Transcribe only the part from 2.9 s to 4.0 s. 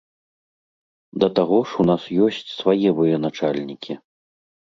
военачальнікі.